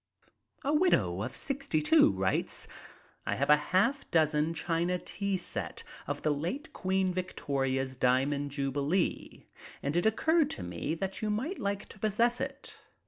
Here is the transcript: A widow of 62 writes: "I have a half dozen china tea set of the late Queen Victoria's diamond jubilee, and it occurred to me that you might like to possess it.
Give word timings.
A 0.63 0.73
widow 0.73 1.21
of 1.21 1.35
62 1.35 2.11
writes: 2.11 2.67
"I 3.27 3.35
have 3.35 3.51
a 3.51 3.55
half 3.69 4.09
dozen 4.09 4.55
china 4.55 4.97
tea 4.97 5.37
set 5.37 5.83
of 6.07 6.23
the 6.23 6.31
late 6.33 6.73
Queen 6.73 7.13
Victoria's 7.13 7.95
diamond 7.97 8.49
jubilee, 8.49 9.45
and 9.83 9.95
it 9.95 10.07
occurred 10.07 10.49
to 10.49 10.63
me 10.63 10.95
that 10.95 11.21
you 11.21 11.29
might 11.29 11.59
like 11.59 11.87
to 11.89 11.99
possess 11.99 12.41
it. 12.41 12.79